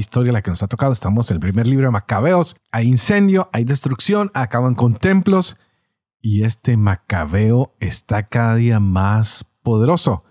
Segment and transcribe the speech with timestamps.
[0.00, 0.92] Historia la que nos ha tocado.
[0.92, 2.56] Estamos en el primer libro de Macabeos.
[2.72, 5.56] Hay incendio, hay destrucción, acaban con templos.
[6.20, 10.24] Y este Macabeo está cada día más poderoso.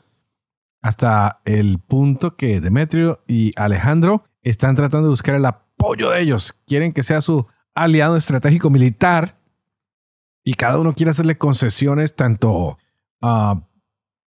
[0.82, 6.56] Hasta el punto que Demetrio y Alejandro están tratando de buscar el apoyo de ellos.
[6.66, 7.46] Quieren que sea su
[7.76, 9.38] aliado estratégico militar.
[10.44, 12.78] Y cada uno quiere hacerle concesiones tanto
[13.22, 13.60] uh,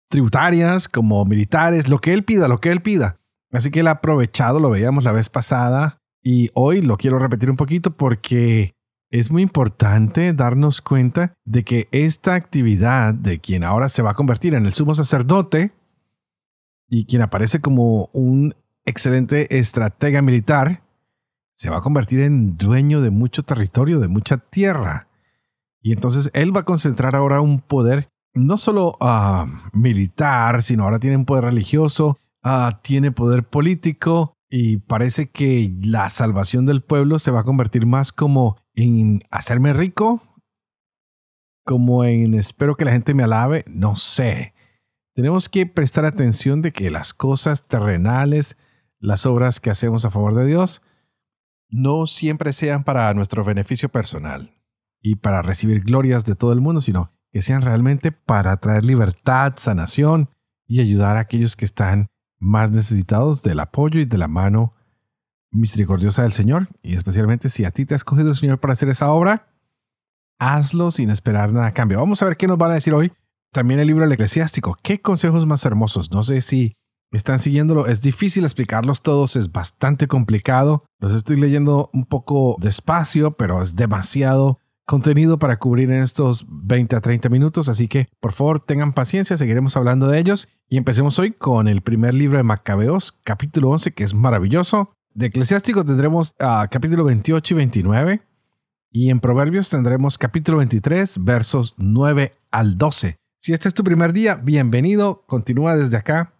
[0.10, 3.20] tributarias como militares, lo que él pida, lo que él pida.
[3.52, 7.58] Así que ha aprovechado, lo veíamos la vez pasada y hoy lo quiero repetir un
[7.58, 8.74] poquito porque
[9.12, 14.16] es muy importante darnos cuenta de que esta actividad de quien ahora se va a
[14.16, 15.72] convertir en el sumo sacerdote
[16.88, 18.54] y quien aparece como un
[18.86, 20.84] excelente estratega militar,
[21.56, 25.08] se va a convertir en dueño de mucho territorio, de mucha tierra.
[25.82, 31.00] Y entonces él va a concentrar ahora un poder no solo uh, militar, sino ahora
[31.00, 37.20] tiene un poder religioso, Ah, tiene poder político y parece que la salvación del pueblo
[37.20, 40.24] se va a convertir más como en hacerme rico,
[41.66, 44.54] como en espero que la gente me alabe, no sé.
[45.14, 48.58] Tenemos que prestar atención de que las cosas terrenales,
[49.00, 50.82] las obras que hacemos a favor de Dios,
[51.70, 54.52] no siempre sean para nuestro beneficio personal
[55.02, 59.54] y para recibir glorias de todo el mundo, sino que sean realmente para traer libertad,
[59.58, 60.30] sanación
[60.66, 64.74] y ayudar a aquellos que están más necesitados del apoyo y de la mano
[65.52, 66.70] misericordiosa del Señor.
[66.82, 69.48] Y especialmente si a ti te ha escogido el Señor para hacer esa obra,
[70.40, 72.00] hazlo sin esperar nada a cambio.
[72.00, 73.12] Vamos a ver qué nos van a decir hoy.
[73.52, 74.78] También el libro del eclesiástico.
[74.82, 76.12] Qué consejos más hermosos.
[76.12, 76.76] No sé si
[77.12, 77.88] están siguiéndolo.
[77.88, 79.36] Es difícil explicarlos todos.
[79.36, 80.86] Es bastante complicado.
[81.00, 86.96] Los estoy leyendo un poco despacio, pero es demasiado contenido para cubrir en estos 20
[86.96, 91.20] a 30 minutos, así que por favor tengan paciencia, seguiremos hablando de ellos y empecemos
[91.20, 94.92] hoy con el primer libro de Macabeos, capítulo 11, que es maravilloso.
[95.14, 98.22] De Eclesiástico tendremos a capítulo 28 y 29
[98.90, 103.18] y en Proverbios tendremos capítulo 23, versos 9 al 12.
[103.40, 106.34] Si este es tu primer día, bienvenido, continúa desde acá.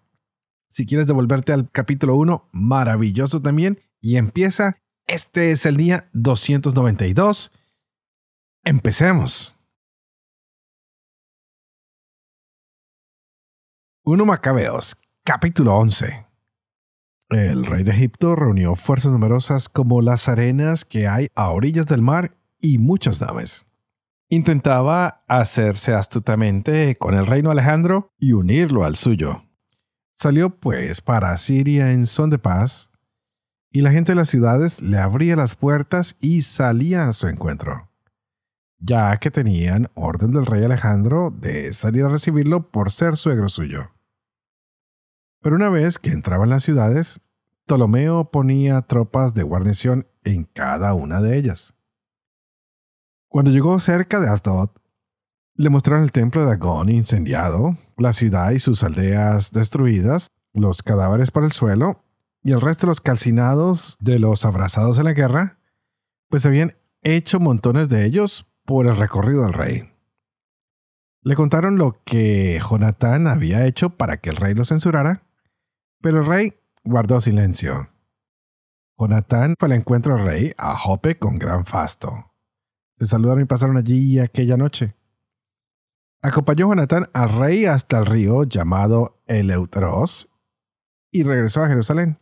[0.70, 4.78] Si quieres devolverte al capítulo 1, maravilloso también y empieza.
[5.06, 7.52] Este es el día 292
[8.66, 9.56] Empecemos.
[14.04, 16.26] 1 Macabeos, capítulo 11.
[17.30, 22.02] El rey de Egipto reunió fuerzas numerosas como las arenas que hay a orillas del
[22.02, 23.66] mar y muchas naves.
[24.28, 29.44] Intentaba hacerse astutamente con el reino Alejandro y unirlo al suyo.
[30.16, 32.92] Salió pues para Siria en son de paz,
[33.72, 37.89] y la gente de las ciudades le abría las puertas y salía a su encuentro
[38.80, 43.92] ya que tenían orden del rey Alejandro de salir a recibirlo por ser suegro suyo.
[45.42, 47.22] Pero una vez que entraba en las ciudades,
[47.66, 51.76] Ptolomeo ponía tropas de guarnición en cada una de ellas.
[53.28, 54.72] Cuando llegó cerca de Asdod,
[55.54, 61.32] le mostraron el templo de Agón incendiado, la ciudad y sus aldeas destruidas, los cadáveres
[61.32, 62.04] por el suelo
[62.42, 65.60] y el resto de los calcinados de los abrazados en la guerra,
[66.30, 69.92] pues habían hecho montones de ellos por el recorrido del rey.
[71.24, 75.24] Le contaron lo que Jonatán había hecho para que el rey lo censurara,
[76.02, 76.54] pero el rey
[76.84, 77.90] guardó silencio.
[78.96, 82.32] Jonatán fue al encuentro del rey a Jope con gran fasto.
[83.00, 84.96] Se saludaron y pasaron allí aquella noche.
[86.22, 90.30] Acompañó Jonatán al rey hasta el río llamado Eleutros
[91.12, 92.20] y regresó a Jerusalén.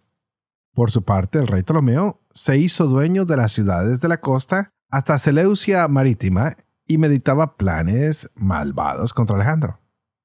[0.73, 4.71] Por su parte, el rey Ptolomeo se hizo dueño de las ciudades de la costa
[4.89, 6.57] hasta Seleucia Marítima
[6.87, 9.79] y meditaba planes malvados contra Alejandro.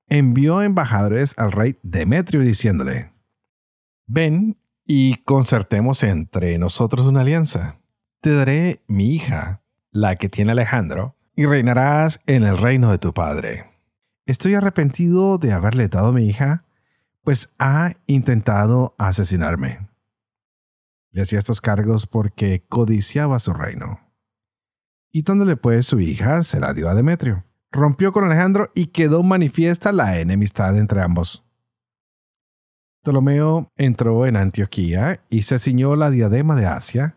[0.08, 3.12] Envió embajadores al rey Demetrio diciéndole,
[4.06, 7.78] Ven y concertemos entre nosotros una alianza.
[8.20, 13.12] Te daré mi hija, la que tiene Alejandro, y reinarás en el reino de tu
[13.12, 13.70] padre.
[14.26, 16.64] Estoy arrepentido de haberle dado mi hija,
[17.22, 19.88] pues ha intentado asesinarme.
[21.10, 24.01] Le hacía estos cargos porque codiciaba su reino
[25.20, 27.44] dándole pues su hija, se la dio a Demetrio.
[27.70, 31.44] Rompió con Alejandro y quedó manifiesta la enemistad entre ambos.
[33.02, 37.16] Ptolomeo entró en Antioquía y se ciñó la diadema de Asia,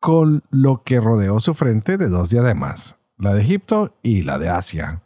[0.00, 4.48] con lo que rodeó su frente de dos diademas, la de Egipto y la de
[4.48, 5.02] Asia.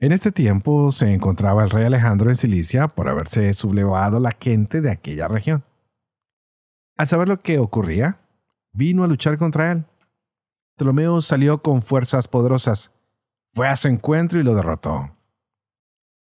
[0.00, 4.80] En este tiempo se encontraba el rey Alejandro en Cilicia por haberse sublevado la gente
[4.80, 5.64] de aquella región.
[6.96, 8.18] Al saber lo que ocurría,
[8.72, 9.84] vino a luchar contra él.
[10.76, 12.92] Ptolomeo salió con fuerzas poderosas,
[13.54, 15.16] fue a su encuentro y lo derrotó.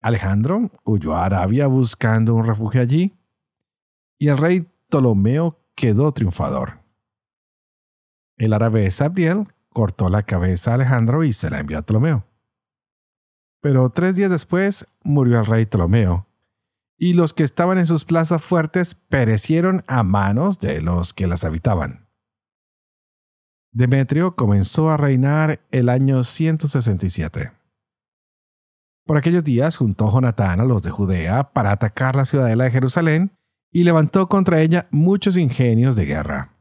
[0.02, 3.16] Alejandro huyó a Arabia buscando un refugio allí,
[4.18, 6.80] y el rey Ptolomeo quedó triunfador.
[8.38, 12.26] El árabe Sabdiel cortó la cabeza a Alejandro y se la envió a Ptolomeo.
[13.62, 16.26] Pero tres días después murió el rey Ptolomeo,
[16.98, 21.46] y los que estaban en sus plazas fuertes perecieron a manos de los que las
[21.46, 22.08] habitaban.
[23.74, 27.52] Demetrio comenzó a reinar el año 167.
[29.06, 33.38] Por aquellos días juntó Jonatán a los de Judea para atacar la ciudadela de Jerusalén
[33.72, 36.54] y levantó contra ella muchos ingenios de guerra.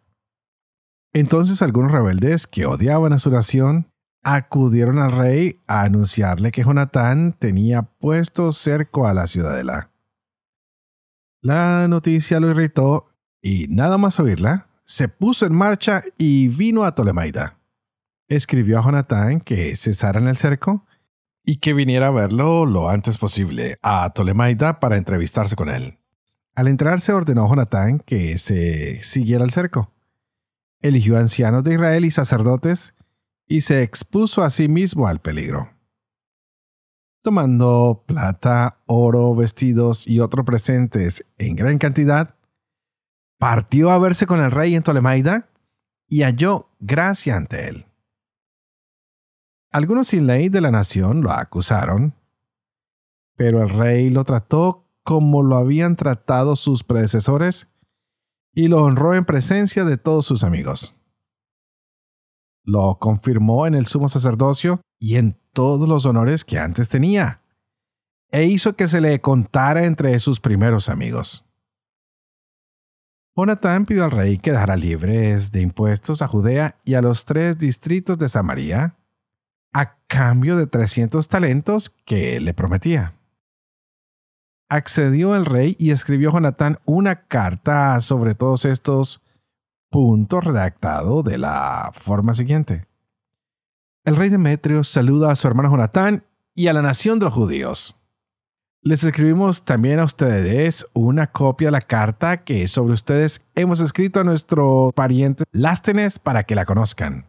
[1.12, 3.90] Entonces algunos rebeldes que odiaban a su nación
[4.22, 9.90] acudieron al rey a anunciarle que Jonatán tenía puesto cerco a la ciudadela.
[11.42, 13.08] La noticia lo irritó
[13.42, 17.60] y nada más oírla, se puso en marcha y vino a Tolemaida.
[18.26, 20.84] Escribió a Jonatán que cesaran el cerco
[21.44, 26.00] y que viniera a verlo lo antes posible a Tolemaida para entrevistarse con él.
[26.56, 29.92] Al entrarse ordenó a Jonatán que se siguiera el cerco.
[30.82, 32.96] Eligió ancianos de Israel y sacerdotes
[33.46, 35.70] y se expuso a sí mismo al peligro.
[37.22, 42.34] Tomando plata, oro, vestidos y otros presentes en gran cantidad,
[43.40, 45.48] partió a verse con el rey en Tolemaida
[46.06, 47.86] y halló gracia ante él.
[49.72, 52.12] Algunos sin ley de la nación lo acusaron,
[53.36, 57.68] pero el rey lo trató como lo habían tratado sus predecesores
[58.52, 60.94] y lo honró en presencia de todos sus amigos.
[62.62, 67.40] Lo confirmó en el sumo sacerdocio y en todos los honores que antes tenía,
[68.30, 71.49] e hizo que se le contara entre sus primeros amigos.
[73.36, 77.58] Jonatán pidió al rey que dejara libres de impuestos a Judea y a los tres
[77.58, 78.96] distritos de Samaria,
[79.72, 83.14] a cambio de 300 talentos que le prometía.
[84.68, 89.22] Accedió el rey y escribió Jonatán una carta sobre todos estos
[89.90, 92.86] puntos redactado de la forma siguiente.
[94.04, 96.24] El rey Demetrio saluda a su hermano Jonatán
[96.54, 97.99] y a la nación de los judíos.
[98.82, 104.20] Les escribimos también a ustedes una copia de la carta que sobre ustedes hemos escrito
[104.20, 107.26] a nuestro pariente Lástenes para que la conozcan.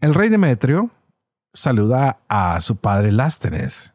[0.00, 0.88] El rey Demetrio
[1.52, 3.94] saluda a su padre Lástenes.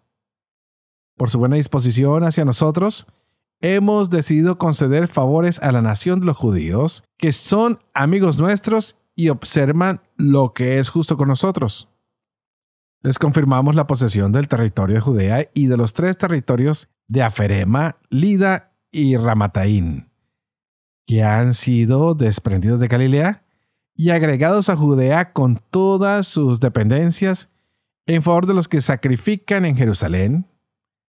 [1.18, 3.08] Por su buena disposición hacia nosotros,
[3.60, 9.30] hemos decidido conceder favores a la nación de los judíos, que son amigos nuestros y
[9.30, 11.90] observan lo que es justo con nosotros.
[13.02, 17.98] Les confirmamos la posesión del territorio de Judea y de los tres territorios de Aferema,
[18.10, 20.10] Lida y Ramataín,
[21.06, 23.44] que han sido desprendidos de Galilea
[23.96, 27.50] y agregados a Judea con todas sus dependencias
[28.08, 30.48] en favor de los que sacrifican en Jerusalén,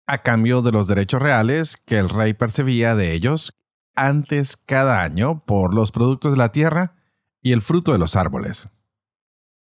[0.08, 3.56] a cambio de los derechos reales que el rey percibía de ellos
[3.96, 6.96] antes cada año por los productos de la tierra
[7.42, 8.70] y el fruto de los árboles.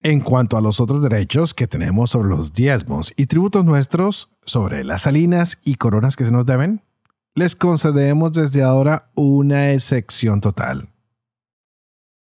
[0.05, 4.83] En cuanto a los otros derechos que tenemos sobre los diezmos y tributos nuestros, sobre
[4.83, 6.81] las salinas y coronas que se nos deben,
[7.35, 10.89] les concedemos desde ahora una excepción total.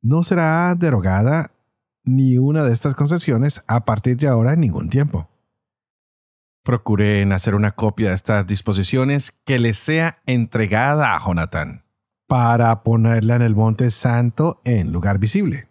[0.02, 1.52] No será derogada
[2.04, 5.30] ni una de estas concesiones a partir de ahora en ningún tiempo.
[6.64, 11.82] Procuren hacer una copia de estas disposiciones que les sea entregada a Jonatán,
[12.26, 15.68] para ponerla en el monte santo en lugar visible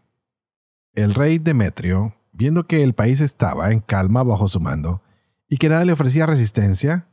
[0.93, 5.01] el rey Demetrio, viendo que el país estaba en calma bajo su mando
[5.49, 7.07] y que nada le ofrecía resistencia,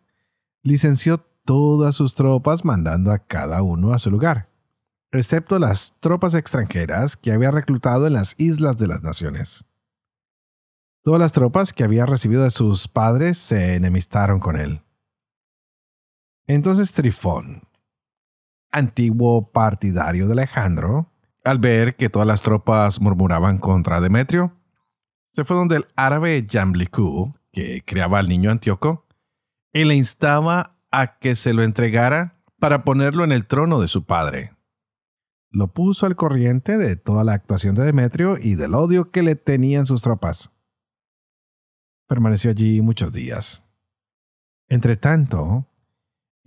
[0.63, 4.49] licenció todas sus tropas mandando a cada uno a su lugar,
[5.13, 9.65] excepto las tropas extranjeras que había reclutado en las islas de las naciones.
[11.03, 14.83] Todas las tropas que había recibido de sus padres se enemistaron con él.
[16.47, 17.63] Entonces Trifón,
[18.71, 21.10] antiguo partidario de Alejandro,
[21.45, 24.57] al ver que todas las tropas murmuraban contra Demetrio,
[25.33, 29.07] se fue donde el árabe Jambliku, que criaba al niño Antíoco,
[29.73, 34.05] y le instaba a que se lo entregara para ponerlo en el trono de su
[34.05, 34.57] padre.
[35.51, 39.35] Lo puso al corriente de toda la actuación de Demetrio y del odio que le
[39.35, 40.53] tenían sus tropas.
[42.07, 43.65] Permaneció allí muchos días.
[44.69, 45.67] Entretanto,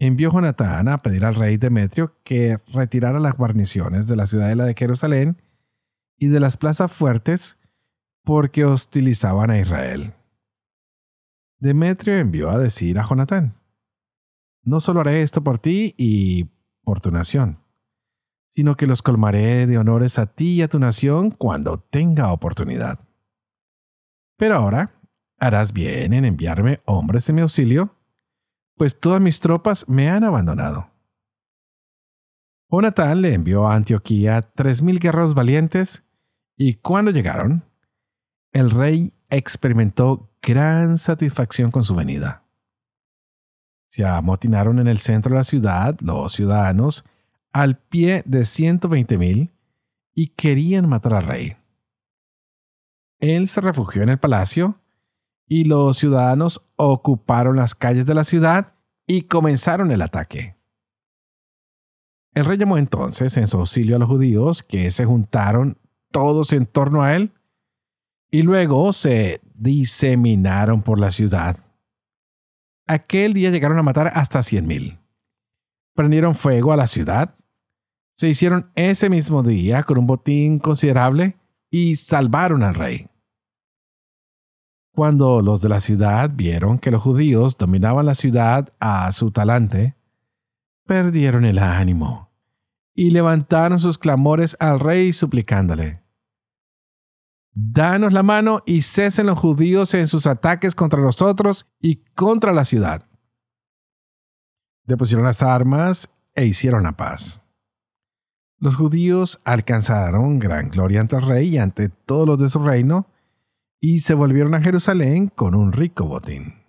[0.08, 4.76] envió Jonatán a pedir al rey Demetrio que retirara las guarniciones de la ciudadela de
[4.78, 5.42] Jerusalén
[6.18, 7.58] y de las plazas fuertes
[8.24, 10.14] porque hostilizaban a Israel.
[11.60, 13.56] Demetrio envió a decir a Jonatán,
[14.64, 16.46] no solo haré esto por ti y
[16.84, 17.60] por tu nación,
[18.50, 23.00] sino que los colmaré de honores a ti y a tu nación cuando tenga oportunidad.
[24.38, 25.00] Pero ahora
[25.40, 27.96] harás bien en enviarme hombres en mi auxilio,
[28.76, 30.90] pues todas mis tropas me han abandonado.
[32.70, 36.04] Jonatán le envió a Antioquía tres mil guerreros valientes,
[36.58, 37.64] y cuando llegaron,
[38.52, 42.44] el rey experimentó gran satisfacción con su venida.
[43.88, 47.06] Se amotinaron en el centro de la ciudad los ciudadanos
[47.52, 49.52] al pie de ciento veinte mil
[50.16, 51.58] y querían matar al rey.
[53.20, 54.76] Él se refugió en el palacio
[55.48, 58.74] y los ciudadanos ocuparon las calles de la ciudad
[59.08, 60.56] y comenzaron el ataque.
[62.34, 65.78] El rey llamó entonces en su auxilio a los judíos que se juntaron
[66.12, 67.32] todos en torno a él
[68.32, 71.58] y luego se diseminaron por la ciudad.
[72.88, 74.98] Aquel día llegaron a matar hasta cien mil.
[75.96, 77.36] Prendieron fuego a la ciudad.
[78.18, 81.38] Se hicieron ese mismo día con un botín considerable
[81.70, 83.08] y salvaron al rey.
[84.94, 89.96] Cuando los de la ciudad vieron que los judíos dominaban la ciudad a su talante,
[90.86, 92.30] perdieron el ánimo
[92.94, 96.04] y levantaron sus clamores al rey suplicándole,
[97.56, 102.66] Danos la mano y cesen los judíos en sus ataques contra nosotros y contra la
[102.66, 103.08] ciudad.
[104.86, 107.44] Depusieron las armas e hicieron la paz.
[108.58, 113.08] Los judíos alcanzaron gran gloria ante el rey y ante todos los de su reino,
[113.86, 116.64] y se volvieron a Jerusalén con un rico botín.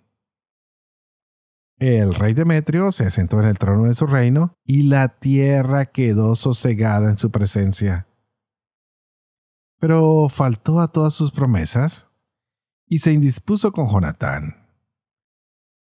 [1.77, 6.35] El rey Demetrio se sentó en el trono de su reino y la tierra quedó
[6.35, 8.05] sosegada en su presencia.
[9.79, 12.09] Pero faltó a todas sus promesas
[12.85, 14.67] y se indispuso con Jonatán.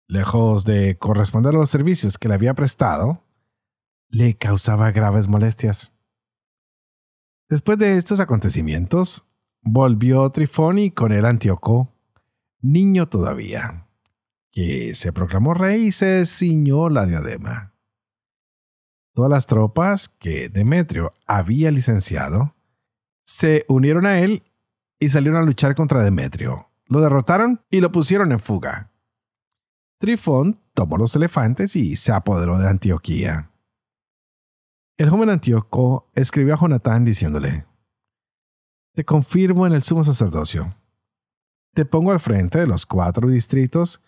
[0.06, 3.24] Lejos de corresponder a los servicios que le había prestado,
[4.08, 5.94] le causaba graves molestias.
[7.48, 9.26] Después de estos acontecimientos,
[9.64, 11.92] volvió Trifón y con él Antíoco,
[12.60, 13.86] niño todavía,
[14.52, 17.74] que se proclamó rey y se ciñó la diadema.
[19.14, 22.54] Todas las tropas que Demetrio había licenciado
[23.24, 24.42] se unieron a él
[24.98, 26.68] y salieron a luchar contra Demetrio.
[26.86, 28.90] Lo derrotaron y lo pusieron en fuga.
[29.98, 33.50] Trifón tomó los elefantes y se apoderó de Antioquía.
[34.96, 37.66] El joven Antíoco escribió a Jonatán diciéndole,
[38.94, 40.74] te confirmo en el sumo sacerdocio.
[41.74, 44.00] Te pongo al frente de los cuatro distritos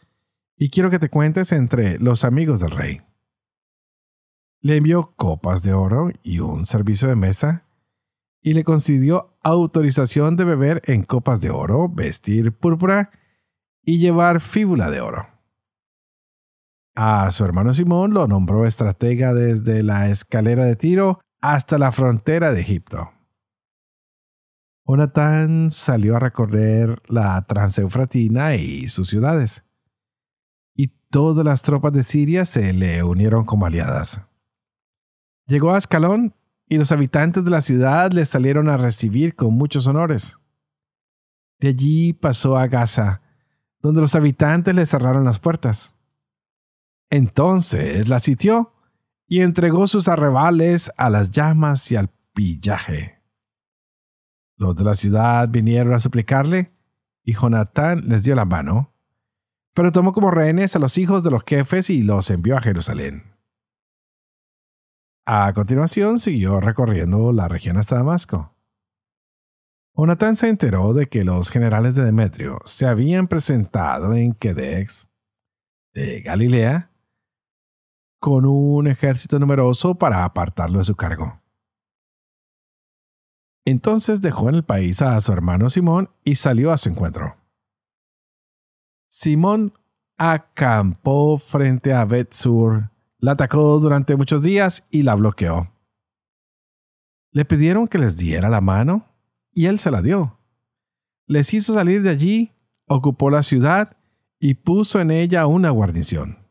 [0.56, 3.02] y quiero que te cuentes entre los amigos del rey.
[4.60, 7.66] Le envió copas de oro y un servicio de mesa
[8.40, 13.10] y le concedió autorización de beber en copas de oro, vestir púrpura
[13.84, 15.26] y llevar fíbula de oro.
[16.94, 22.52] A su hermano Simón lo nombró estratega desde la escalera de Tiro hasta la frontera
[22.52, 23.15] de Egipto.
[24.86, 29.64] Jonatán salió a recorrer la Transeufratina y sus ciudades,
[30.74, 34.22] y todas las tropas de Siria se le unieron como aliadas.
[35.46, 36.34] Llegó a Ascalón
[36.68, 40.38] y los habitantes de la ciudad le salieron a recibir con muchos honores.
[41.58, 43.22] De allí pasó a Gaza,
[43.80, 45.96] donde los habitantes le cerraron las puertas.
[47.10, 48.72] Entonces la sitió
[49.26, 53.15] y entregó sus arrebales a las llamas y al pillaje.
[54.56, 56.72] Los de la ciudad vinieron a suplicarle,
[57.22, 58.92] y Jonatán les dio la mano,
[59.74, 63.36] pero tomó como rehenes a los hijos de los jefes y los envió a Jerusalén.
[65.26, 68.54] A continuación siguió recorriendo la región hasta Damasco.
[69.94, 75.08] Jonatán se enteró de que los generales de Demetrio se habían presentado en Quedex
[75.94, 76.90] de Galilea
[78.20, 81.40] con un ejército numeroso para apartarlo de su cargo.
[83.66, 87.36] Entonces dejó en el país a su hermano Simón y salió a su encuentro.
[89.10, 89.72] Simón
[90.16, 95.72] acampó frente a Betsur, la atacó durante muchos días y la bloqueó.
[97.32, 99.04] Le pidieron que les diera la mano
[99.52, 100.38] y él se la dio.
[101.26, 102.52] Les hizo salir de allí,
[102.86, 103.96] ocupó la ciudad
[104.38, 106.45] y puso en ella una guarnición.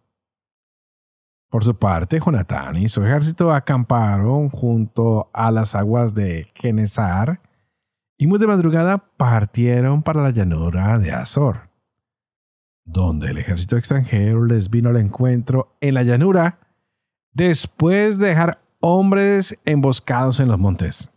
[1.56, 7.40] Por su parte, Jonatán y su ejército acamparon junto a las aguas de Genesar
[8.18, 11.70] y muy de madrugada partieron para la llanura de Azor,
[12.84, 16.60] donde el ejército extranjero les vino al encuentro en la llanura
[17.32, 21.10] después de dejar hombres emboscados en los montes.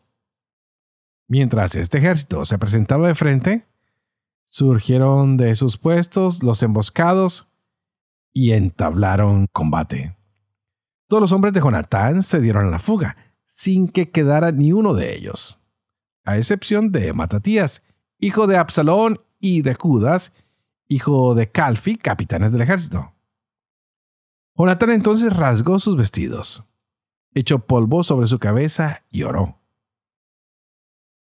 [1.27, 3.67] Mientras este ejército se presentaba de frente,
[4.45, 7.49] surgieron de sus puestos los emboscados
[8.33, 10.15] y entablaron combate.
[11.09, 14.95] Todos los hombres de Jonatán se dieron a la fuga, sin que quedara ni uno
[14.95, 15.59] de ellos,
[16.25, 17.83] a excepción de Matatías,
[18.19, 20.33] hijo de Absalón, y de Judas,
[20.87, 23.13] hijo de Calfi, capitanes del ejército.
[24.55, 26.65] Jonatán entonces rasgó sus vestidos,
[27.35, 29.59] echó polvo sobre su cabeza y oró.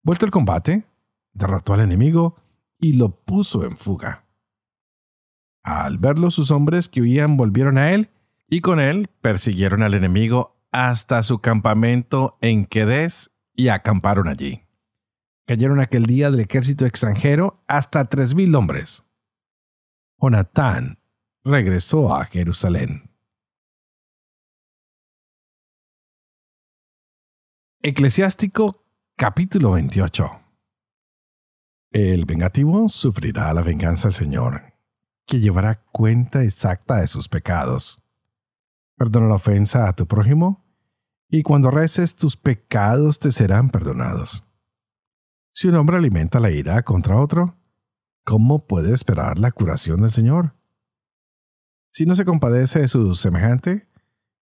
[0.04, 0.86] Vuelto el combate,
[1.32, 2.36] derrotó al enemigo
[2.78, 4.26] y lo puso en fuga.
[5.64, 8.10] Al verlo sus hombres que huían volvieron a él
[8.54, 14.62] y con él persiguieron al enemigo hasta su campamento en Quedes y acamparon allí.
[15.48, 19.04] Cayeron aquel día del ejército extranjero hasta tres mil hombres.
[20.20, 21.00] Jonatán
[21.44, 23.10] regresó a Jerusalén.
[27.82, 30.30] Eclesiástico capítulo 28
[31.92, 34.76] El vengativo sufrirá la venganza del Señor,
[35.26, 38.03] que llevará cuenta exacta de sus pecados.
[39.04, 40.64] Perdona la ofensa a tu prójimo,
[41.30, 44.46] y cuando reces tus pecados te serán perdonados.
[45.54, 47.58] Si un hombre alimenta la ira contra otro,
[48.24, 50.56] ¿cómo puede esperar la curación del Señor?
[51.92, 53.90] Si no se compadece de su semejante,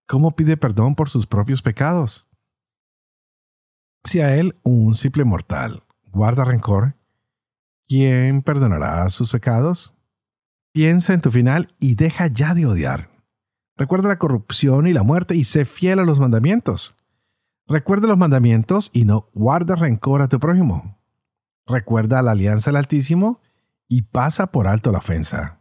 [0.05, 2.29] ¿cómo pide perdón por sus propios pecados?
[4.03, 6.93] Si a él, un simple mortal, guarda rencor,
[7.87, 9.95] ¿quién perdonará sus pecados?
[10.71, 13.10] Piensa en tu final y deja ya de odiar.
[13.81, 16.95] Recuerda la corrupción y la muerte y sé fiel a los mandamientos.
[17.67, 20.99] Recuerda los mandamientos y no guarda rencor a tu prójimo.
[21.65, 23.41] Recuerda la alianza del Altísimo
[23.87, 25.59] y pasa por alto la ofensa.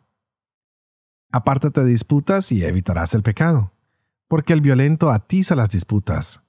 [1.33, 3.73] Apártate de disputas y evitarás el pecado,
[4.29, 6.43] porque el violento atiza las disputas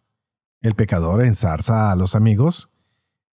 [0.61, 2.69] el pecador ensarza a los amigos,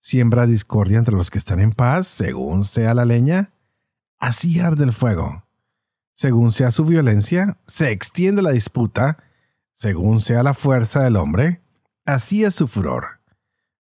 [0.01, 3.53] siembra discordia entre los que están en paz, según sea la leña,
[4.19, 5.45] así arde el fuego.
[6.19, 9.19] Según sea su violencia, se extiende la disputa,
[9.73, 11.61] según sea la fuerza del hombre,
[12.05, 13.21] así es su furor.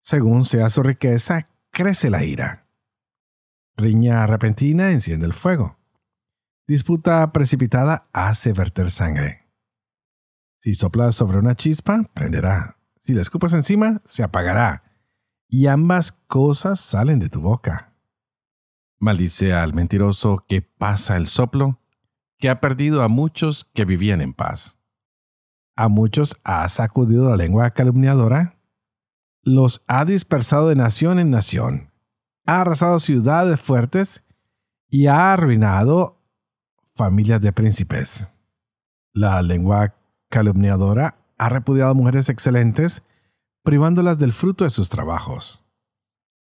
[0.03, 2.67] Según sea su riqueza, crece la ira.
[3.75, 5.79] Riña repentina enciende el fuego.
[6.67, 9.47] Disputa precipitada hace verter sangre.
[10.59, 12.77] Si sopla sobre una chispa, prenderá.
[12.99, 14.83] Si le escupas encima, se apagará,
[15.49, 17.95] y ambas cosas salen de tu boca.
[18.99, 21.79] Maldice al mentiroso que pasa el soplo,
[22.39, 24.79] que ha perdido a muchos que vivían en paz.
[25.75, 28.59] A muchos ha sacudido la lengua calumniadora,
[29.43, 31.91] los ha dispersado de nación en nación,
[32.45, 34.25] ha arrasado ciudades fuertes
[34.89, 36.21] y ha arruinado
[36.95, 38.31] familias de príncipes.
[39.13, 39.95] La lengua
[40.29, 43.03] calumniadora ha repudiado mujeres excelentes,
[43.63, 45.63] privándolas del fruto de sus trabajos.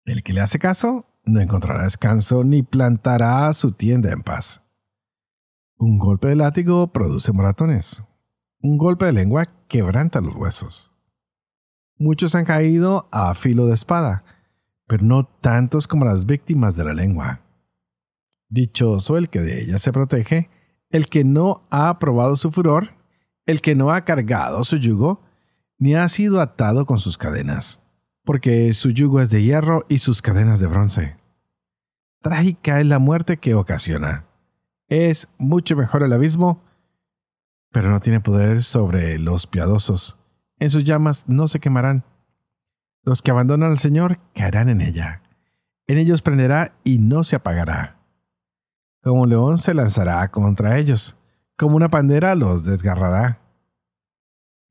[0.06, 4.65] El que le hace caso no encontrará descanso ni plantará su tienda en paz.
[5.78, 8.04] Un golpe de látigo produce moratones.
[8.62, 10.94] Un golpe de lengua quebranta los huesos.
[11.98, 14.24] Muchos han caído a filo de espada,
[14.88, 17.42] pero no tantos como las víctimas de la lengua.
[18.50, 20.50] Dichoso el que de ella se protege,
[20.90, 22.96] el que no ha probado su furor
[23.46, 25.22] el que no ha cargado su yugo,
[25.78, 27.82] ni ha sido atado con sus cadenas,
[28.24, 31.18] porque su yugo es de hierro y sus cadenas de bronce.
[32.22, 34.26] Trágica es la muerte que ocasiona.
[34.88, 36.64] Es mucho mejor el abismo,
[37.72, 40.18] pero no tiene poder sobre los piadosos.
[40.60, 42.04] En sus llamas no se quemarán.
[43.04, 45.22] Los que abandonan al Señor caerán en ella.
[45.88, 48.00] En ellos prenderá y no se apagará.
[49.02, 51.18] Como león se lanzará contra ellos
[51.58, 53.40] como una pandera los desgarrará.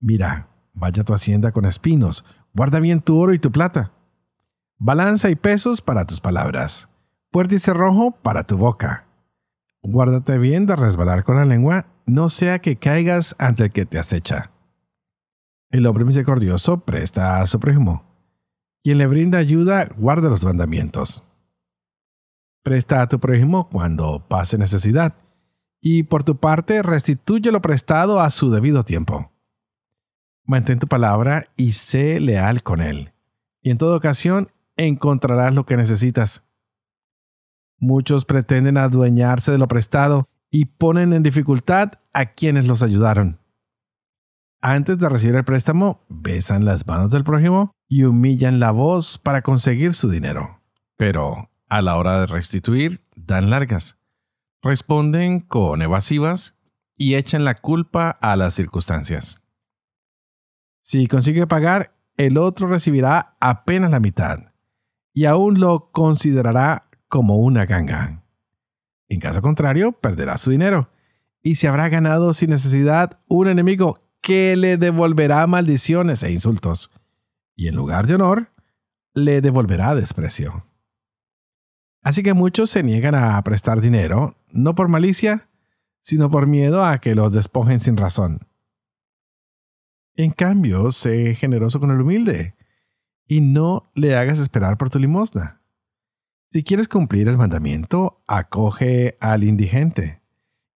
[0.00, 3.92] Mira, vaya tu hacienda con espinos, guarda bien tu oro y tu plata.
[4.78, 6.88] Balanza y pesos para tus palabras,
[7.30, 9.06] puerta y cerrojo para tu boca.
[9.86, 13.98] Guárdate bien de resbalar con la lengua, no sea que caigas ante el que te
[13.98, 14.50] acecha.
[15.70, 18.02] El hombre misericordioso presta a su prójimo.
[18.82, 21.22] Quien le brinda ayuda guarda los mandamientos.
[22.62, 25.16] Presta a tu prójimo cuando pase necesidad
[25.82, 29.30] y por tu parte restituye lo prestado a su debido tiempo.
[30.46, 33.12] Mantén tu palabra y sé leal con él,
[33.60, 36.42] y en toda ocasión encontrarás lo que necesitas.
[37.84, 43.38] Muchos pretenden adueñarse de lo prestado y ponen en dificultad a quienes los ayudaron.
[44.62, 49.42] Antes de recibir el préstamo, besan las manos del prójimo y humillan la voz para
[49.42, 50.62] conseguir su dinero.
[50.96, 53.98] Pero a la hora de restituir, dan largas
[54.64, 56.56] responden con evasivas
[56.96, 59.42] y echan la culpa a las circunstancias.
[60.82, 64.54] Si consigue pagar, el otro recibirá apenas la mitad
[65.12, 68.22] y aún lo considerará como una ganga.
[69.08, 70.88] En caso contrario, perderá su dinero
[71.42, 76.90] y se habrá ganado sin necesidad un enemigo que le devolverá maldiciones e insultos,
[77.54, 78.50] y en lugar de honor,
[79.12, 80.66] le devolverá desprecio.
[82.02, 85.48] Así que muchos se niegan a prestar dinero, no por malicia,
[86.00, 88.46] sino por miedo a que los despojen sin razón.
[90.16, 92.54] En cambio, sé generoso con el humilde,
[93.26, 95.60] y no le hagas esperar por tu limosna.
[96.54, 100.22] Si quieres cumplir el mandamiento, acoge al indigente,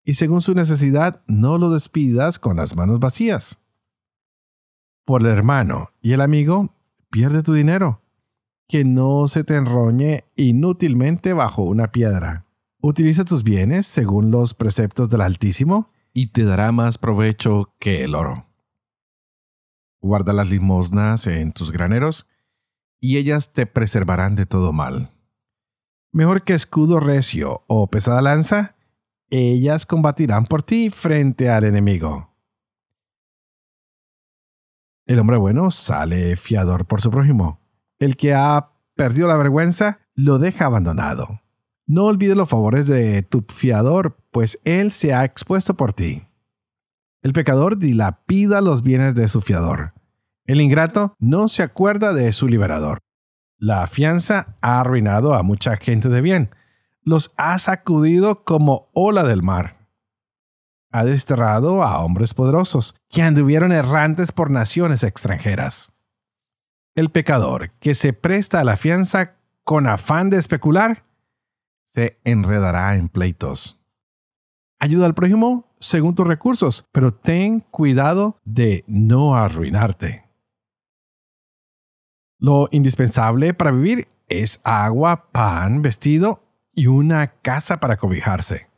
[0.03, 3.61] y según su necesidad, no lo despidas con las manos vacías.
[5.05, 6.75] Por el hermano y el amigo,
[7.11, 8.03] pierde tu dinero,
[8.67, 12.45] que no se te enroñe inútilmente bajo una piedra.
[12.81, 18.17] Utiliza tus bienes según los preceptos del Altísimo, y te dará más provecho que el
[18.17, 18.49] oro.
[20.01, 22.27] Guarda las limosnas en tus graneros,
[23.01, 25.13] y ellas te preservarán de todo mal.
[26.19, 28.75] Mejor que escudo recio o pesada lanza,
[29.31, 32.35] ellas combatirán por ti frente al enemigo.
[35.07, 37.61] El hombre bueno sale fiador por su prójimo.
[38.01, 41.41] El que ha perdido la vergüenza lo deja abandonado.
[41.87, 46.27] No olvides los favores de tu fiador, pues él se ha expuesto por ti.
[47.23, 49.93] El pecador dilapida los bienes de su fiador.
[50.47, 52.99] El ingrato no se acuerda de su liberador.
[53.59, 56.55] La fianza ha arruinado a mucha gente de bien.
[57.03, 59.89] Los ha sacudido como ola del mar.
[60.93, 65.93] Ha desterrado a hombres poderosos que anduvieron errantes por naciones extranjeras.
[66.95, 71.05] El pecador que se presta a la fianza con afán de especular
[71.87, 73.81] se enredará en pleitos.
[74.79, 80.28] Ayuda al prójimo según tus recursos, pero ten cuidado de no arruinarte.
[82.39, 88.69] Lo indispensable para vivir es agua, pan, vestido y una casa para cobijarse.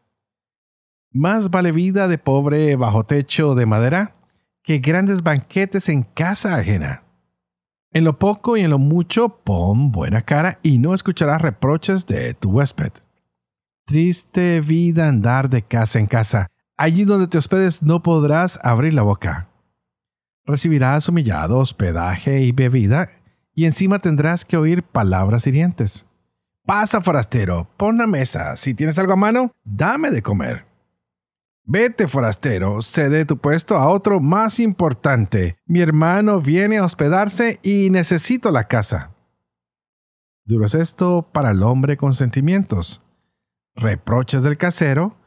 [1.12, 4.14] Más vale vida de pobre bajo techo de madera
[4.62, 7.02] que grandes banquetes en casa ajena.
[7.92, 12.34] En lo poco y en lo mucho pon buena cara y no escucharás reproches de
[12.34, 12.92] tu huésped.
[13.84, 16.46] Triste vida andar de casa en casa.
[16.76, 19.48] Allí donde te hospedes no podrás abrir la boca.
[20.46, 23.10] Recibirás humillado hospedaje y bebida
[23.60, 26.06] y encima tendrás que oír palabras hirientes.
[26.64, 28.56] Pasa, forastero, pon la mesa.
[28.56, 30.64] Si tienes algo a mano, dame de comer.
[31.64, 35.58] Vete, forastero, cede tu puesto a otro más importante.
[35.66, 39.10] Mi hermano viene a hospedarse y necesito la casa.
[40.46, 43.02] Duro es esto para el hombre con sentimientos,
[43.74, 45.18] reproches del casero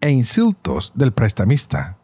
[0.00, 1.97] e insultos del prestamista.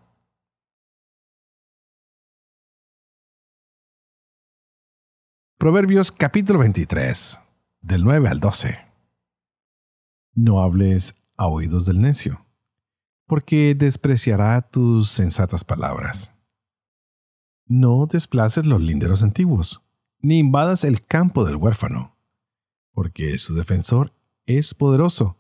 [5.64, 7.40] Proverbios capítulo 23,
[7.80, 8.76] del 9 al 12.
[10.34, 12.44] No hables a oídos del necio,
[13.26, 16.34] porque despreciará tus sensatas palabras.
[17.64, 19.80] No desplaces los linderos antiguos,
[20.18, 22.14] ni invadas el campo del huérfano,
[22.92, 24.12] porque su defensor
[24.44, 25.38] es poderoso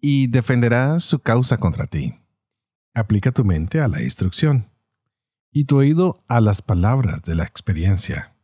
[0.00, 2.18] y defenderá su causa contra ti.
[2.92, 4.68] Aplica tu mente a la instrucción
[5.52, 8.34] y tu oído a las palabras de la experiencia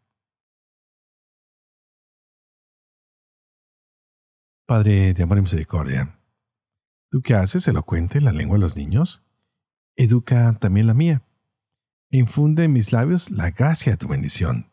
[4.66, 6.18] Padre de amor y misericordia,
[7.08, 9.24] tú que haces elocuente la lengua de los niños,
[9.94, 11.22] educa también la mía,
[12.10, 14.72] e infunde en mis labios la gracia de tu bendición.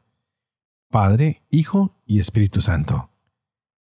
[0.89, 3.11] Padre, Hijo y Espíritu Santo.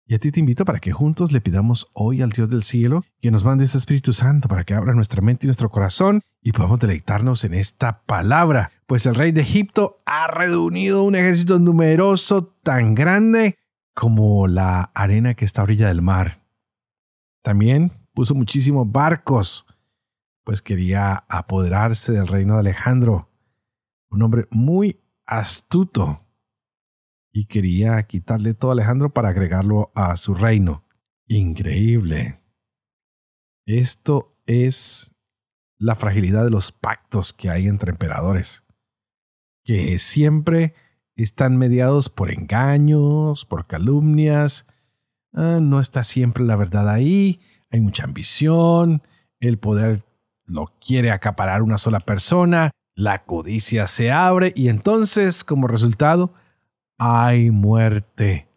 [0.07, 3.05] Y a ti te invito para que juntos le pidamos hoy al Dios del cielo
[3.21, 6.53] que nos mande ese Espíritu Santo para que abra nuestra mente y nuestro corazón y
[6.53, 12.47] podamos deleitarnos en esta palabra, pues el rey de Egipto ha reunido un ejército numeroso
[12.63, 13.59] tan grande
[13.99, 16.47] como la arena que está a orilla del mar.
[17.43, 19.67] También puso muchísimos barcos,
[20.45, 23.29] pues quería apoderarse del reino de Alejandro,
[24.09, 26.25] un hombre muy astuto,
[27.33, 30.85] y quería quitarle todo a Alejandro para agregarlo a su reino.
[31.27, 32.41] Increíble.
[33.67, 35.13] Esto es
[35.77, 38.65] la fragilidad de los pactos que hay entre emperadores,
[39.65, 40.75] que siempre
[41.23, 44.67] están mediados por engaños, por calumnias.
[45.33, 49.03] Ah, no está siempre la verdad ahí, hay mucha ambición,
[49.41, 50.05] el poder
[50.47, 56.33] lo quiere acaparar una sola persona, la codicia se abre y entonces como resultado
[56.99, 58.49] hay muerte.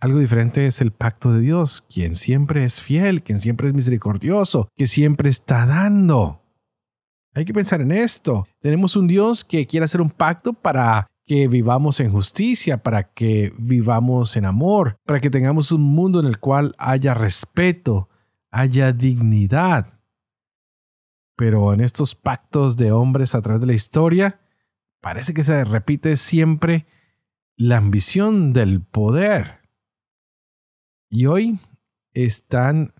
[0.00, 4.68] Algo diferente es el pacto de Dios, quien siempre es fiel, quien siempre es misericordioso,
[4.74, 6.39] que siempre está dando.
[7.34, 8.46] Hay que pensar en esto.
[8.60, 13.52] Tenemos un Dios que quiere hacer un pacto para que vivamos en justicia, para que
[13.56, 18.08] vivamos en amor, para que tengamos un mundo en el cual haya respeto,
[18.50, 20.00] haya dignidad.
[21.36, 24.40] Pero en estos pactos de hombres a través de la historia,
[25.00, 26.86] parece que se repite siempre
[27.56, 29.60] la ambición del poder.
[31.08, 31.60] Y hoy
[32.12, 32.92] están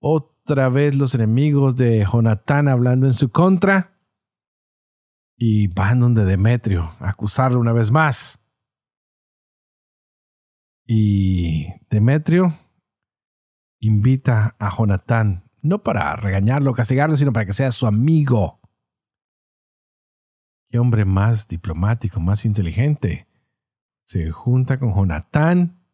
[0.00, 3.98] otra vez los enemigos de Jonatán hablando en su contra
[5.36, 8.40] y van donde Demetrio a acusarlo una vez más.
[10.86, 12.58] Y Demetrio
[13.80, 18.60] invita a Jonatán, no para regañarlo castigarlo, sino para que sea su amigo.
[20.70, 23.28] Qué hombre más diplomático, más inteligente.
[24.04, 25.84] Se junta con Jonatán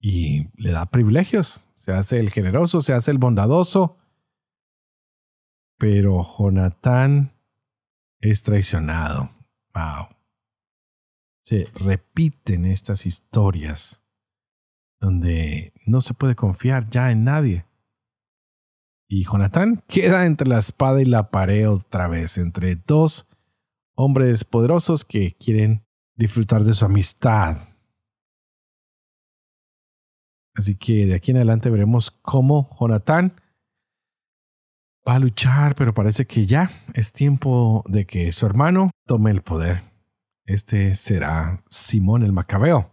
[0.00, 1.68] y le da privilegios.
[1.82, 3.98] Se hace el generoso, se hace el bondadoso.
[5.78, 7.32] Pero Jonatán
[8.20, 9.32] es traicionado.
[9.74, 10.06] Wow.
[11.42, 14.00] Se repiten estas historias
[15.00, 17.66] donde no se puede confiar ya en nadie.
[19.08, 23.26] Y Jonatán queda entre la espada y la pared otra vez, entre dos
[23.96, 27.71] hombres poderosos que quieren disfrutar de su amistad.
[30.54, 33.34] Así que de aquí en adelante veremos cómo Jonatán
[35.06, 39.42] va a luchar, pero parece que ya es tiempo de que su hermano tome el
[39.42, 39.82] poder.
[40.44, 42.92] Este será Simón el Macabeo.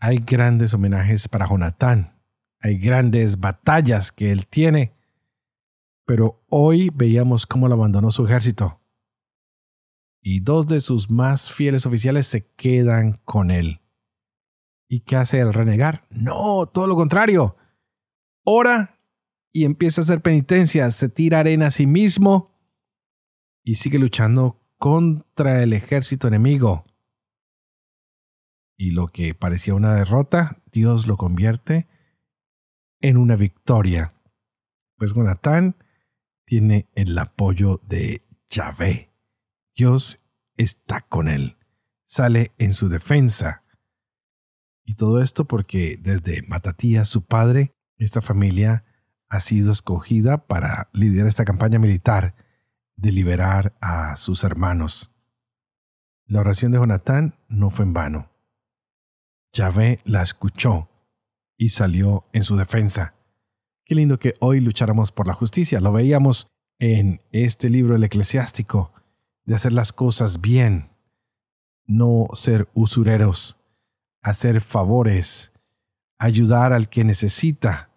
[0.00, 2.20] Hay grandes homenajes para Jonatán,
[2.60, 4.94] hay grandes batallas que él tiene,
[6.06, 8.80] pero hoy veíamos cómo lo abandonó su ejército.
[10.20, 13.80] Y dos de sus más fieles oficiales se quedan con él.
[14.88, 16.06] ¿Y qué hace el renegar?
[16.10, 17.56] No, todo lo contrario.
[18.44, 18.98] Ora
[19.52, 22.54] y empieza a hacer penitencia, se tira arena a sí mismo
[23.62, 26.86] y sigue luchando contra el ejército enemigo.
[28.78, 31.88] Y lo que parecía una derrota, Dios lo convierte
[33.00, 34.14] en una victoria.
[34.96, 35.76] Pues Jonatán
[36.46, 39.12] tiene el apoyo de Yahvé.
[39.76, 40.20] Dios
[40.56, 41.56] está con él,
[42.06, 43.64] sale en su defensa.
[44.88, 48.86] Y todo esto porque desde Matatías, su padre, esta familia
[49.28, 52.34] ha sido escogida para liderar esta campaña militar
[52.96, 55.12] de liberar a sus hermanos.
[56.24, 58.30] La oración de Jonatán no fue en vano.
[59.52, 60.88] Yahvé la escuchó
[61.58, 63.12] y salió en su defensa.
[63.84, 65.82] Qué lindo que hoy lucháramos por la justicia.
[65.82, 66.48] Lo veíamos
[66.78, 68.94] en este libro el eclesiástico,
[69.44, 70.88] de hacer las cosas bien,
[71.84, 73.57] no ser usureros,
[74.28, 75.52] hacer favores,
[76.18, 77.90] ayudar al que necesita,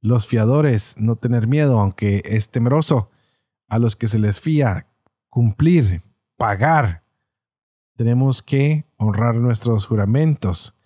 [0.00, 3.10] los fiadores, no tener miedo, aunque es temeroso.
[3.68, 4.86] A los que se les fía,
[5.30, 6.02] cumplir,
[6.36, 7.02] pagar.
[7.96, 10.76] Tenemos que honrar nuestros juramentos.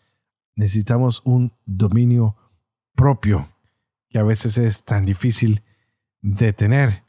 [0.55, 2.37] Necesitamos un dominio
[2.95, 3.49] propio,
[4.09, 5.65] que a veces es tan difícil
[6.21, 7.03] de tener.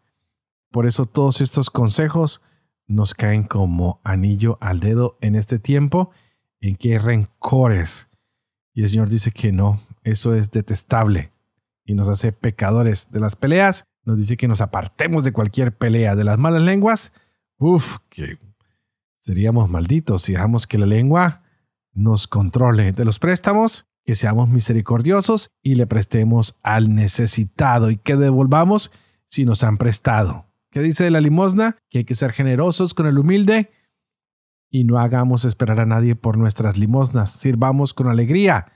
[0.72, 2.42] Por eso todos estos consejos
[2.88, 6.10] nos caen como anillo al dedo en este tiempo
[6.62, 8.08] en hay rencores.
[8.74, 11.32] Y el Señor dice que no, eso es detestable
[11.90, 13.86] y nos hace pecadores de las peleas.
[14.06, 17.14] Nos dice que nos apartemos de cualquier pelea de las malas lenguas.
[17.58, 18.38] Uf, que
[19.20, 21.42] seríamos malditos si dejamos que la lengua
[21.94, 28.16] nos controle de los préstamos, que seamos misericordiosos y le prestemos al necesitado y que
[28.16, 28.92] devolvamos
[29.26, 30.46] si nos han prestado.
[30.72, 31.78] ¿Qué dice la limosna?
[31.90, 33.72] Que hay que ser generosos con el humilde
[34.70, 37.32] y no hagamos esperar a nadie por nuestras limosnas.
[37.32, 38.72] Sirvamos con alegría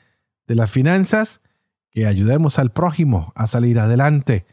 [0.48, 1.42] de las finanzas
[1.92, 4.46] que ayudemos al prójimo a salir adelante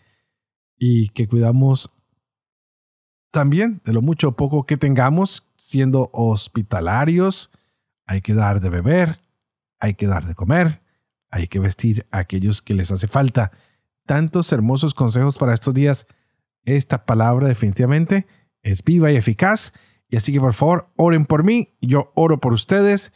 [0.76, 1.94] y que cuidamos
[3.30, 7.50] también de lo mucho o poco que tengamos siendo hospitalarios.
[8.06, 9.20] Hay que dar de beber,
[9.78, 10.82] hay que dar de comer,
[11.30, 13.52] hay que vestir a aquellos que les hace falta.
[14.04, 16.06] Tantos hermosos consejos para estos días.
[16.64, 18.26] Esta palabra definitivamente
[18.62, 19.72] es viva y eficaz.
[20.10, 23.12] Y así que por favor, oren por mí, yo oro por ustedes.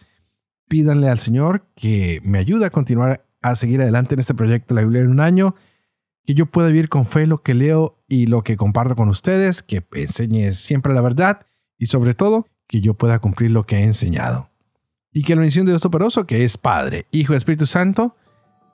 [0.68, 4.80] Pídanle al Señor que me ayude a continuar a seguir adelante en este proyecto de
[4.80, 5.54] la Biblia en un año,
[6.24, 9.62] que yo pueda vivir con fe lo que leo y lo que comparto con ustedes,
[9.62, 13.82] que enseñe siempre la verdad y sobre todo que yo pueda cumplir lo que he
[13.82, 14.48] enseñado.
[15.12, 18.16] Y que la bendición de Dios Toporoso, que es Padre, Hijo y Espíritu Santo,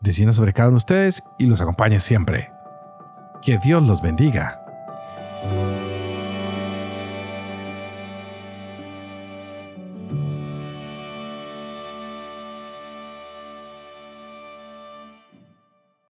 [0.00, 2.50] descienda sobre cada uno de ustedes y los acompañe siempre.
[3.42, 4.59] Que Dios los bendiga.